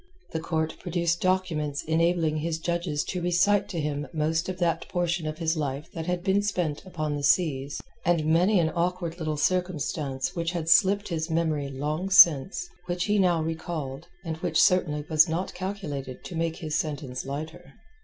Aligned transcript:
The 0.31 0.39
court 0.39 0.77
produced 0.79 1.21
documents 1.21 1.83
enabling 1.83 2.37
his 2.37 2.57
judges 2.57 3.03
to 3.03 3.21
recite 3.21 3.69
to 3.69 3.79
him 3.79 4.07
most 4.11 4.49
of 4.49 4.57
that 4.57 4.89
portion 4.89 5.27
of 5.27 5.37
his 5.37 5.55
life 5.55 5.91
that 5.91 6.07
had 6.07 6.23
been 6.23 6.41
spent 6.41 6.83
upon 6.87 7.15
the 7.15 7.21
seas, 7.21 7.79
and 8.03 8.25
many 8.25 8.59
an 8.59 8.71
awkward 8.73 9.19
little 9.19 9.37
circumstance 9.37 10.35
which 10.35 10.53
had 10.53 10.67
slipped 10.69 11.09
his 11.09 11.29
memory 11.29 11.69
long 11.69 12.09
since, 12.09 12.67
which 12.87 13.03
he 13.03 13.19
now 13.19 13.43
recalled, 13.43 14.07
and 14.25 14.37
which 14.37 14.59
certainly 14.59 15.05
was 15.07 15.29
not 15.29 15.53
calculated 15.53 16.23
to 16.23 16.35
make 16.35 16.55
his 16.55 16.73
sentence 16.75 17.23
lighter. 17.23 17.75